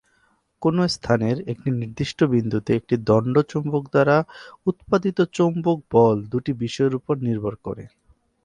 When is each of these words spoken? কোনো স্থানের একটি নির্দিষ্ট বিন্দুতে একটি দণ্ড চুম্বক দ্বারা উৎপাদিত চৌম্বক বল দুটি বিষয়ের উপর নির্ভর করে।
কোনো 0.61 0.81
স্থানের 0.95 1.37
একটি 1.51 1.69
নির্দিষ্ট 1.79 2.19
বিন্দুতে 2.33 2.71
একটি 2.75 2.95
দণ্ড 3.07 3.35
চুম্বক 3.51 3.83
দ্বারা 3.89 4.17
উৎপাদিত 4.67 5.17
চৌম্বক 5.33 5.79
বল 5.91 6.17
দুটি 6.31 6.51
বিষয়ের 6.63 6.93
উপর 6.95 7.15
নির্ভর 7.27 7.53
করে। 7.65 7.83